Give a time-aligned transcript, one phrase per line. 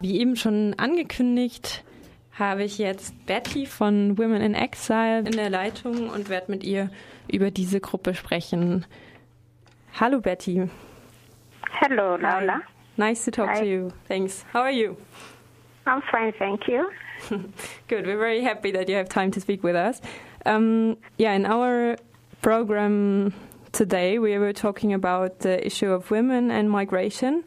[0.00, 1.82] Wie eben schon angekündigt,
[2.38, 6.88] habe ich jetzt Betty von Women in Exile in der Leitung und werde mit ihr
[7.26, 8.86] über diese Gruppe sprechen.
[9.98, 10.68] Hallo Betty.
[11.80, 12.60] Hello, Laura.
[12.96, 13.58] Nice to talk Hi.
[13.58, 13.88] to you.
[14.06, 14.44] Thanks.
[14.52, 14.96] How are you?
[15.84, 16.88] I'm fine, thank you.
[17.88, 18.06] Good.
[18.06, 20.00] We're very happy that you have time to speak with us.
[20.46, 21.96] Um, yeah, in our
[22.40, 23.34] program
[23.72, 27.42] today, we were talking about the issue of women and migration.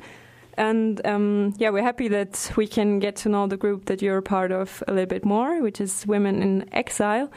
[0.57, 4.21] And um, yeah, we're happy that we can get to know the group that you're
[4.21, 7.31] part of a little bit more, which is Women in Exile.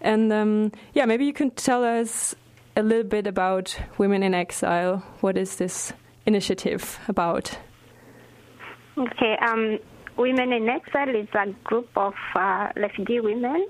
[0.00, 2.34] And um, yeah, maybe you can tell us
[2.76, 4.98] a little bit about Women in Exile.
[5.20, 5.92] What is this
[6.26, 7.58] initiative about?
[8.96, 9.78] Okay, um,
[10.16, 13.66] Women in Exile is a group of uh, refugee women,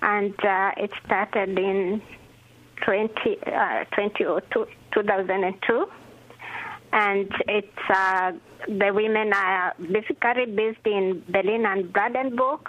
[0.00, 2.02] and uh, it started in
[2.84, 3.12] 20,
[3.46, 5.86] uh, 2002, 2002.
[6.92, 8.32] And it's uh,
[8.66, 12.60] the women are basically based in Berlin and Brandenburg,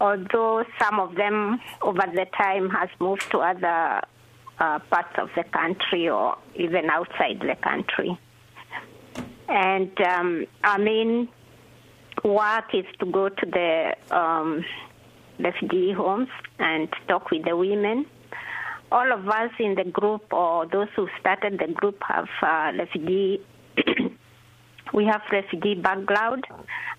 [0.00, 4.02] although some of them over the time has moved to other
[4.58, 8.18] uh, parts of the country or even outside the country.
[9.48, 11.28] And um, our main
[12.24, 14.64] work is to go to the um,
[15.38, 16.28] refugee homes
[16.58, 18.06] and talk with the women.
[18.92, 23.40] All of us in the group, or those who started the group, have uh, refugee.
[24.92, 26.44] we have refugee background,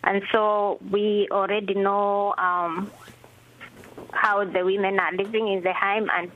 [0.04, 2.90] and so we already know um,
[4.14, 6.32] how the women are living in the home, and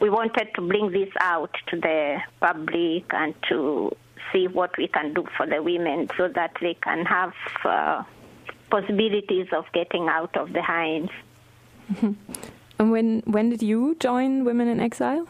[0.00, 3.92] we wanted to bring this out to the public and to
[4.32, 7.32] see what we can do for the women so that they can have
[7.64, 8.02] uh,
[8.70, 11.10] possibilities of getting out of the homes.
[12.78, 15.26] And when when did you join Women in Exile?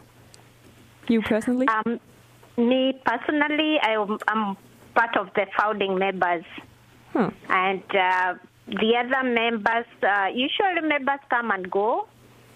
[1.07, 1.67] You personally?
[1.67, 1.99] Um,
[2.57, 4.57] me personally, I am I'm
[4.95, 6.45] part of the founding members,
[7.49, 8.35] and uh,
[8.67, 12.07] the other members, uh, usually members come and go,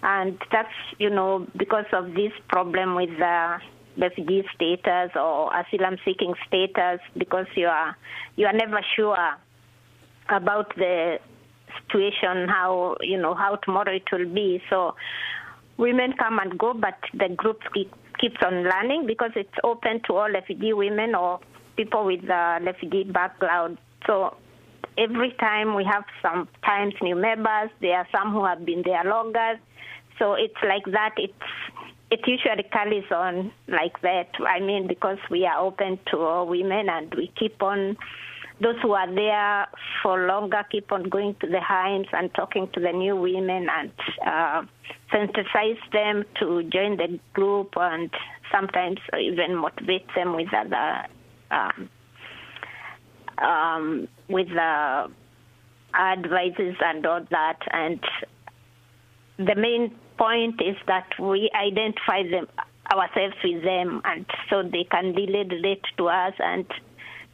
[0.02, 3.58] and that's you know because of this problem with uh,
[3.96, 7.96] refugee status or asylum seeking status, because you are
[8.36, 9.36] you are never sure
[10.28, 11.18] about the
[11.82, 14.62] situation, how you know how tomorrow it will be.
[14.70, 14.94] So
[15.76, 20.14] women come and go, but the group keep, keeps on learning because it's open to
[20.14, 21.40] all refugee women or
[21.76, 23.78] people with uh, a refugee background.
[24.06, 24.36] So
[24.98, 29.58] every time we have sometimes new members, there are some who have been there longer.
[30.18, 31.14] So it's like that.
[31.16, 31.32] It's
[32.10, 34.30] it usually carries on like that.
[34.40, 37.96] I mean, because we are open to all women and we keep on
[38.60, 39.66] those who are there
[40.02, 43.90] for longer keep on going to the homes and talking to the new women and
[44.26, 44.62] uh,
[45.12, 48.10] sensitize them to join the group and
[48.52, 51.06] sometimes even motivate them with other
[51.50, 51.88] um,
[53.38, 55.08] um, with uh,
[55.94, 57.58] advices and all that.
[57.72, 58.00] And
[59.38, 62.46] the main point is that we identify them
[62.92, 66.66] ourselves with them, and so they can relate to us, and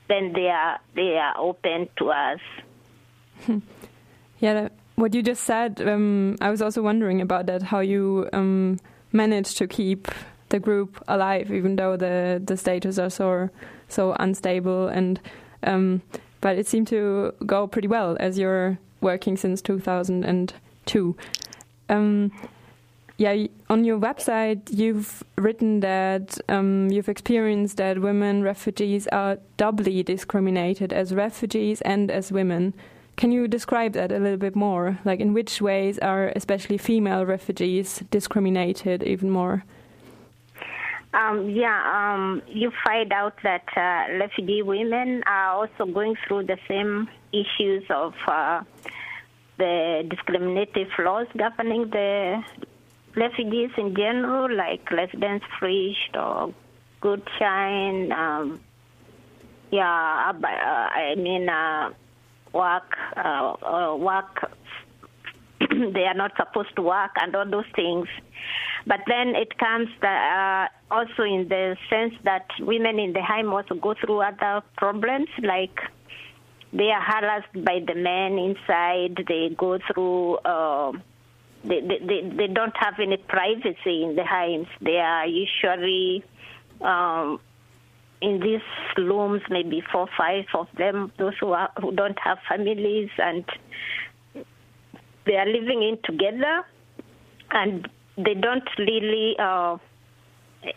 [0.09, 2.41] then they are they are open to us.
[4.39, 7.63] Yeah, what you just said, um, I was also wondering about that.
[7.63, 8.79] How you um,
[9.13, 10.09] managed to keep
[10.51, 13.49] the group alive, even though the the status are so
[13.89, 15.21] so unstable, and
[15.63, 16.03] um,
[16.41, 21.17] but it seemed to go pretty well as you're working since 2002.
[21.89, 22.33] Um,
[23.19, 30.03] yeah, on your website, you've written that um, you've experienced that women refugees are doubly
[30.03, 32.75] discriminated as refugees and as women.
[33.17, 34.99] Can you describe that a little bit more?
[35.07, 39.65] Like, in which ways are especially female refugees discriminated even more?
[41.15, 46.59] Um, yeah, um, you find out that uh, refugee women are also going through the
[46.69, 48.63] same issues of uh,
[49.57, 52.43] the discriminative laws governing the
[53.17, 56.55] refugees in general, like residence free or
[57.01, 58.13] good shine.
[58.13, 58.61] Um,
[59.71, 61.91] yeah, uh, I mean, uh,
[62.53, 64.53] work, uh, uh, work.
[65.61, 68.09] they are not supposed to work and all those things.
[68.87, 73.75] But then it comes uh, also in the sense that women in the home also
[73.75, 75.81] go through other problems, like
[76.73, 79.25] they are harassed by the men inside.
[79.27, 80.39] They go through.
[81.67, 84.69] They, they, they, don't have any privacy in the homes.
[84.81, 86.23] They are usually
[86.81, 87.41] um,
[88.21, 88.61] in these
[88.97, 91.13] rooms, maybe four, five of them.
[91.19, 93.45] Those who are who don't have families and
[95.27, 96.65] they are living in together,
[97.51, 99.37] and they don't really.
[99.39, 99.79] Uh,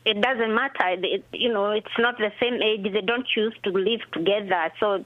[0.05, 0.97] it doesn't matter.
[1.03, 2.91] It, you know, it's not the same age.
[2.91, 5.05] They don't choose to live together, so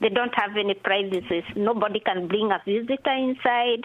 [0.00, 1.44] they don't have any privacy.
[1.56, 3.84] Nobody can bring a visitor inside.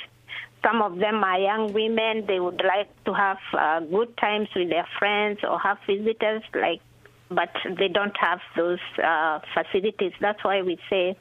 [0.65, 2.25] Some of them are young women.
[2.25, 6.81] They would like to have uh, good times with their friends or have visitors, like,
[7.29, 10.13] but they don't have those uh, facilities.
[10.21, 11.17] That's why we say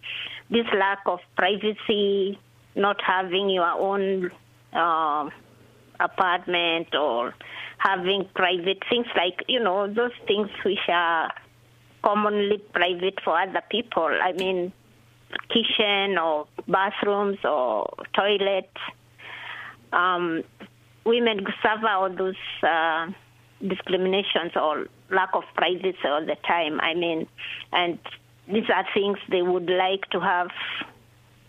[0.50, 2.38] this lack of privacy,
[2.76, 4.30] not having your own
[4.72, 5.28] uh,
[5.98, 7.34] apartment or
[7.78, 11.32] having private things like you know those things which are
[12.02, 14.08] commonly private for other people.
[14.22, 14.72] I mean,
[15.48, 18.76] kitchen or bathrooms or toilets.
[19.92, 20.44] Um,
[21.04, 23.10] women suffer all those uh,
[23.66, 26.80] discriminations or lack of privacy all the time.
[26.80, 27.28] I mean,
[27.72, 27.98] and
[28.48, 30.48] these are things they would like to have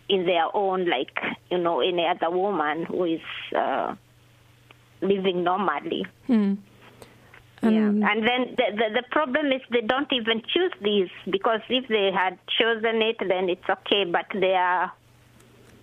[0.09, 1.17] in their own, like
[1.49, 3.21] you know, any other woman who is
[3.57, 3.95] uh,
[5.01, 6.05] living normally.
[6.27, 6.55] Hmm.
[7.61, 7.69] yeah.
[7.69, 12.11] And then the, the, the problem is they don't even choose these because if they
[12.13, 14.05] had chosen it, then it's okay.
[14.05, 14.91] But they are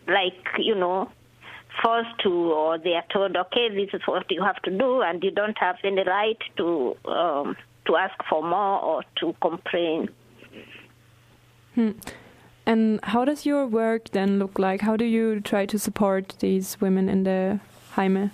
[0.06, 1.10] like you know
[1.82, 5.22] forced to, or they are told, okay, this is what you have to do, and
[5.22, 7.56] you don't have any right to um,
[7.86, 10.08] to ask for more or to complain.
[11.74, 11.90] Hmm.
[12.66, 14.82] And how does your work then look like?
[14.82, 17.60] How do you try to support these women in the
[17.94, 18.30] Heime?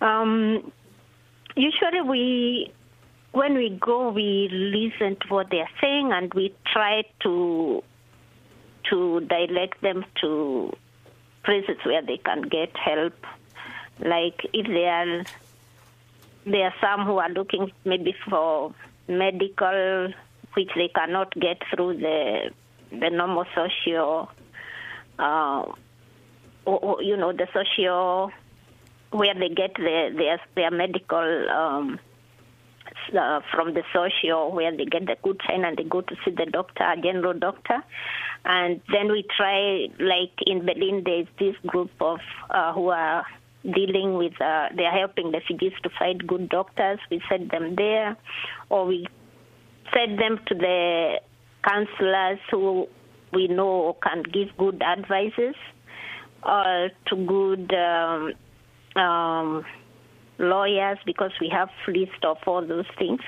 [0.00, 0.72] Um,
[1.54, 2.72] usually, we
[3.32, 7.82] when we go, we listen to what they are saying, and we try to
[8.90, 10.72] to direct them to
[11.48, 13.14] places where they can get help.
[14.00, 15.24] Like if they are
[16.44, 18.74] there are some who are looking maybe for
[19.08, 20.12] medical
[20.52, 22.50] which they cannot get through the
[22.90, 24.30] the normal social
[25.18, 25.62] uh,
[26.66, 28.30] or, or, you know the social
[29.10, 31.98] where they get their their, their medical um,
[33.14, 36.46] uh, from the social where they get the Gutschein and they go to see the
[36.46, 37.82] doctor, general doctor.
[38.44, 42.20] And then we try, like in Berlin, there's this group of
[42.50, 43.24] uh, who are
[43.64, 46.98] dealing with, uh, they are helping the refugees to find good doctors.
[47.10, 48.16] We send them there,
[48.70, 49.06] or we
[49.94, 51.20] send them to the
[51.68, 52.86] counselors who
[53.32, 55.54] we know can give good advices,
[56.42, 58.32] or to good um,
[59.00, 59.64] um,
[60.38, 63.20] lawyers because we have list of all those things.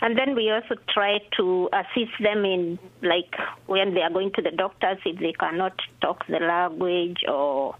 [0.00, 3.34] And then we also try to assist them in, like,
[3.66, 7.76] when they are going to the doctors, if they cannot talk the language or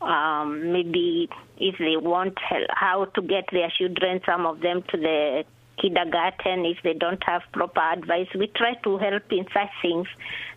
[0.00, 1.28] um, maybe
[1.58, 2.38] if they want
[2.70, 5.44] how to get their children, some of them to the
[5.80, 8.28] kindergarten if they don't have proper advice.
[8.34, 10.06] We try to help in such things.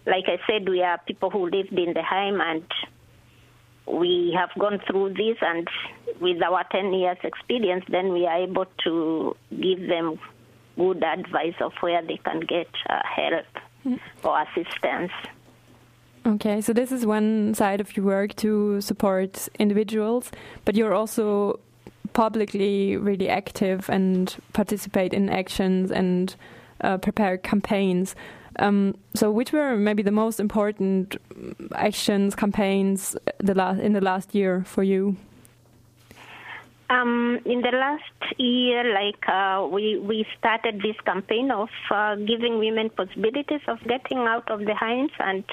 [0.06, 2.64] Like I said, we are people who lived in the home and
[3.90, 5.68] we have gone through this and
[6.20, 10.20] with our 10 years experience, then we are able to give them
[10.78, 13.46] good advice of where they can get uh, help
[13.86, 14.00] mm.
[14.24, 15.12] or assistance.
[16.26, 20.32] Okay, so this is one side of your work to support individuals,
[20.66, 21.60] but you're also
[22.14, 26.36] publicly really active and participate in actions and
[26.82, 28.16] uh, prepare campaigns.
[28.60, 31.16] Um, so, which were maybe the most important
[31.74, 35.16] actions, campaigns the last in the last year for you?
[36.90, 42.60] Um, in the last year, like uh, we we started this campaign of uh, giving
[42.60, 45.44] women possibilities of getting out of the Heims and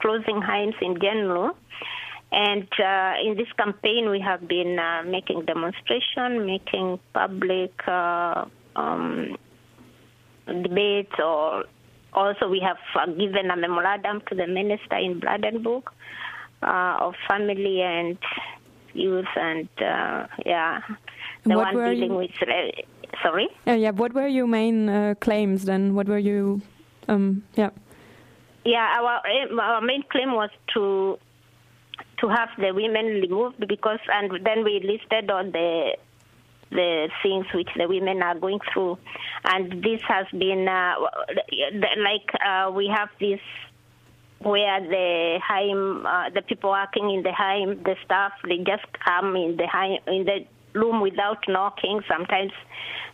[0.00, 1.56] closing Heims in general.
[2.32, 8.44] And uh, in this campaign, we have been uh, making demonstration, making public uh,
[8.76, 9.36] um,
[10.46, 11.64] debates, or
[12.12, 15.84] also we have uh, given a memorandum to the minister in Brandenburg
[16.62, 18.18] uh, of family and
[18.92, 20.80] youth, and uh, yeah,
[21.44, 22.16] the what one dealing you...
[22.16, 22.30] with.
[23.22, 23.48] sorry.
[23.66, 23.90] yeah.
[23.90, 25.94] What were your main claims then?
[25.94, 26.62] What were you?
[27.08, 27.70] Um, yeah.
[28.64, 29.22] Yeah, our
[29.60, 31.18] our main claim was to
[32.20, 35.96] to have the women removed because, and then we listed all the
[36.70, 38.98] the things which the women are going through,
[39.44, 40.94] and this has been uh,
[41.98, 43.40] like uh, we have this
[44.40, 49.36] where the Heim, uh, the people working in the Heim, the staff, they just come
[49.36, 50.46] in the Heim, in the
[50.78, 52.00] room without knocking.
[52.08, 52.52] Sometimes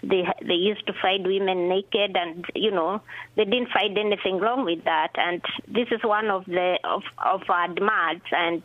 [0.03, 3.01] they they used to find women naked, and you know
[3.37, 5.11] they didn't find anything wrong with that.
[5.17, 8.63] And this is one of the of of our demands, and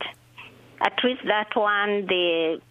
[0.82, 2.62] at least that one, the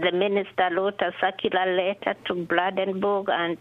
[0.00, 3.58] the minister wrote a circular letter to Brandenburg and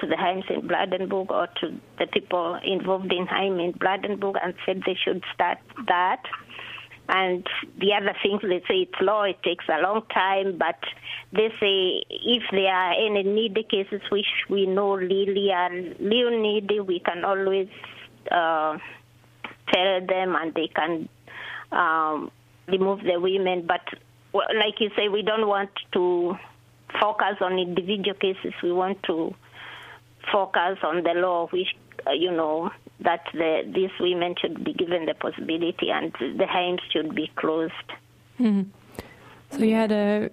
[0.00, 4.54] to the Heims in Brandenburg or to the people involved in Heim in Brandenburg and
[4.64, 6.22] said they should start that.
[7.08, 7.46] And
[7.78, 10.78] the other things, they say it's law, it takes a long time, but
[11.32, 16.80] they say if there are any needy cases which we know really are real needy,
[16.80, 17.68] we can always
[18.30, 18.78] uh,
[19.72, 21.08] tell them and they can
[21.72, 22.30] um,
[22.68, 23.66] remove the women.
[23.66, 23.82] But
[24.34, 26.36] like you say, we don't want to
[27.00, 28.52] focus on individual cases.
[28.62, 29.34] We want to
[30.32, 31.68] focus on the law, which
[32.06, 36.80] uh, you know that the, these women should be given the possibility and the homes
[36.92, 37.72] should be closed.
[38.40, 38.70] Mm-hmm.
[39.50, 40.30] So you had a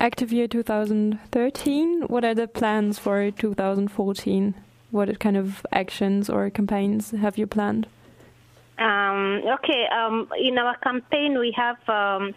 [0.00, 2.02] active year 2013.
[2.02, 4.54] What are the plans for 2014?
[4.90, 7.86] What kind of actions or campaigns have you planned?
[8.78, 12.34] Um, okay, um, in our campaign we have, um,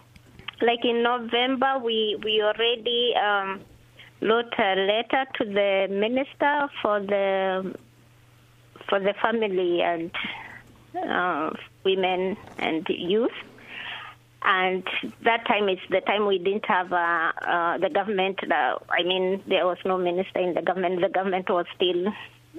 [0.61, 3.61] like in November, we we already um,
[4.21, 7.75] wrote a letter to the minister for the
[8.87, 10.11] for the family and
[10.95, 11.51] uh,
[11.83, 13.31] women and youth.
[14.41, 14.87] And
[15.23, 18.39] that time is the time we didn't have uh, uh, the government.
[18.43, 21.01] Uh, I mean, there was no minister in the government.
[21.01, 22.07] The government was still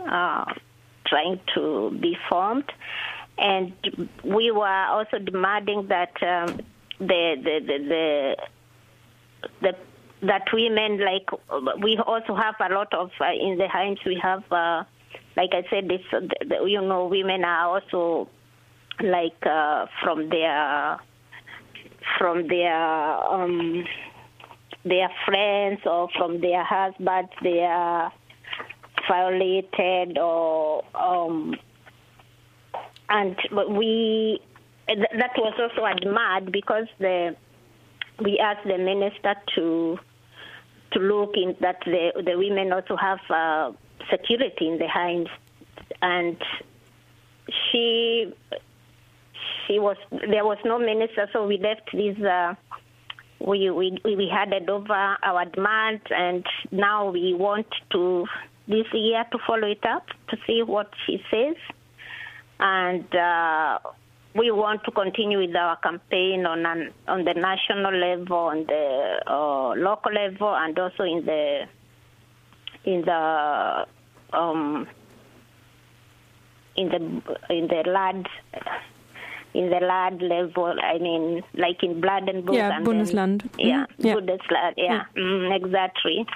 [0.06, 0.44] uh,
[1.06, 2.70] trying to be formed,
[3.38, 3.72] and
[4.22, 6.60] we were also demanding that um,
[7.00, 8.36] the, the the the
[9.62, 9.76] the
[10.26, 11.28] that women like
[11.82, 14.84] we also have a lot of uh, in the homes we have uh,
[15.36, 18.28] like I said this the, you know women are also
[19.02, 20.98] like uh, from their
[22.18, 23.84] from their um,
[24.84, 28.12] their friends or from their husbands they are
[29.08, 31.56] violated or um,
[33.08, 33.36] and
[33.70, 34.40] we
[34.96, 37.36] that was also admired because the
[38.22, 39.98] we asked the minister to
[40.92, 43.72] to look in that the the women also have uh,
[44.10, 45.28] security in the homes,
[46.02, 46.36] and
[47.48, 48.32] she
[49.66, 52.18] she was there was no minister, so we left this.
[52.18, 52.54] Uh,
[53.40, 58.26] we we we handed over our demand, and now we want to
[58.66, 61.56] this year to follow it up to see what she says,
[62.58, 63.14] and.
[63.14, 63.78] Uh,
[64.34, 69.20] we want to continue with our campaign on an, on the national level, on the
[69.26, 71.66] uh, local level, and also in the
[72.84, 73.86] in the
[74.32, 74.86] um,
[76.76, 76.96] in the
[77.52, 78.28] in the land
[79.54, 80.74] in the land level.
[80.80, 82.54] I mean, like in Brandenburg.
[82.54, 83.50] Yeah, and Bundesland.
[83.56, 84.06] Then, yeah, mm-hmm.
[84.06, 84.74] yeah, Bundesland.
[84.76, 85.22] Yeah, yeah.
[85.22, 86.26] Mm, exactly.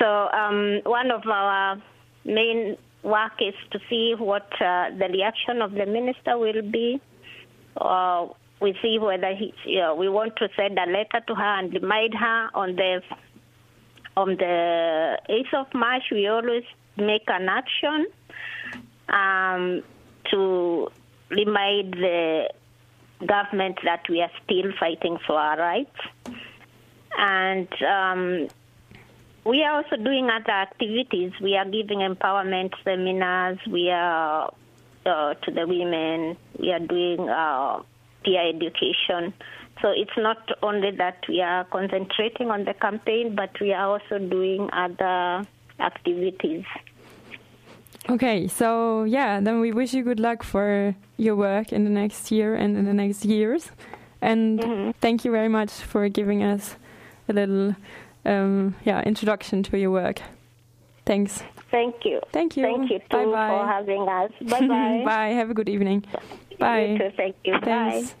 [0.00, 1.80] So um, one of our
[2.24, 7.00] main work is to see what uh, the reaction of the minister will be.
[7.76, 8.28] Uh,
[8.60, 11.72] we see whether he, you know, we want to send a letter to her and
[11.74, 13.02] remind her on the
[14.16, 16.04] on the 8th of March.
[16.10, 16.64] We always
[16.96, 18.06] make an action
[19.08, 19.82] um,
[20.30, 20.88] to
[21.30, 22.48] remind the
[23.26, 25.98] government that we are still fighting for our rights.
[27.18, 28.48] And um,
[29.44, 31.32] we are also doing other activities.
[31.40, 33.58] We are giving empowerment seminars.
[33.70, 34.52] We are
[35.04, 36.36] uh, to the women.
[36.58, 37.82] We are doing uh,
[38.24, 39.34] peer education.
[39.82, 44.18] So it's not only that we are concentrating on the campaign, but we are also
[44.18, 45.46] doing other
[45.78, 46.64] activities.
[48.08, 52.30] Okay, so yeah, then we wish you good luck for your work in the next
[52.30, 53.70] year and in the next years.
[54.20, 54.90] And mm-hmm.
[55.00, 56.76] thank you very much for giving us
[57.28, 57.74] a little
[58.24, 60.20] um, yeah introduction to your work.
[61.06, 61.42] Thanks.
[61.70, 62.20] Thank you.
[62.32, 62.62] Thank you.
[62.62, 63.48] Thank you too bye bye.
[63.48, 64.30] for having us.
[64.48, 65.02] Bye bye.
[65.04, 65.28] bye.
[65.28, 66.04] Have a good evening.
[66.58, 66.84] Bye.
[66.84, 67.10] You too.
[67.16, 67.54] Thank you.
[67.62, 68.12] Thanks.
[68.12, 68.14] Bye.